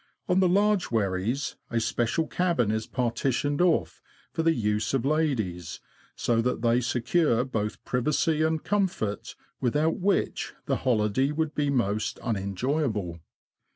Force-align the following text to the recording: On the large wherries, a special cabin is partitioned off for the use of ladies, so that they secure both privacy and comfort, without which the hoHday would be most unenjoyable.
On 0.27 0.39
the 0.39 0.49
large 0.49 0.85
wherries, 0.89 1.57
a 1.69 1.79
special 1.79 2.25
cabin 2.25 2.71
is 2.71 2.87
partitioned 2.87 3.61
off 3.61 4.01
for 4.31 4.41
the 4.41 4.55
use 4.55 4.95
of 4.95 5.05
ladies, 5.05 5.79
so 6.15 6.41
that 6.41 6.63
they 6.63 6.81
secure 6.81 7.45
both 7.45 7.85
privacy 7.85 8.41
and 8.41 8.63
comfort, 8.63 9.35
without 9.59 9.99
which 9.99 10.53
the 10.65 10.77
hoHday 10.77 11.31
would 11.35 11.53
be 11.53 11.69
most 11.69 12.17
unenjoyable. 12.23 13.19